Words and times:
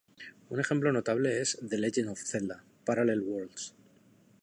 Un 0.49 0.59
ejemplo 0.59 0.91
notable 0.91 1.41
es 1.41 1.59
"The 1.69 1.77
Legend 1.77 2.09
of 2.09 2.17
Zelda: 2.19 2.63
Parallel 2.85 3.21
Worlds". 3.21 3.75